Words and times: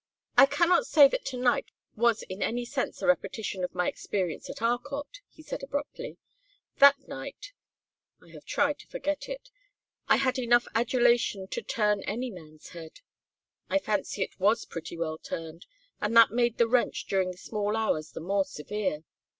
"I 0.35 0.47
cannot 0.47 0.87
say 0.87 1.07
that 1.09 1.25
to 1.25 1.37
night 1.37 1.67
was 1.95 2.23
in 2.23 2.41
any 2.41 2.65
sense 2.65 3.03
a 3.03 3.05
repetition 3.05 3.63
of 3.63 3.75
my 3.75 3.83
own 3.83 3.89
experience 3.89 4.49
at 4.49 4.59
Arcot," 4.59 5.19
he 5.29 5.43
said, 5.43 5.61
abruptly. 5.61 6.17
"That 6.79 7.07
night 7.07 7.53
I 8.19 8.29
have 8.29 8.43
tried 8.43 8.79
to 8.79 8.87
forget 8.87 9.29
it 9.29 9.51
I 10.07 10.15
had 10.15 10.39
enough 10.39 10.67
adulation 10.73 11.45
to 11.49 11.61
turn 11.61 12.01
any 12.01 12.31
man's 12.31 12.69
head. 12.69 13.01
I 13.69 13.77
fancy 13.77 14.23
it 14.23 14.39
was 14.39 14.65
pretty 14.65 14.97
well 14.97 15.19
turned, 15.19 15.67
and 16.01 16.17
that 16.17 16.31
made 16.31 16.57
the 16.57 16.67
wrench 16.67 17.05
during 17.05 17.29
the 17.29 17.37
small 17.37 17.77
hours 17.77 18.13
the 18.13 18.21
more 18.21 18.43
severe. 18.45 19.03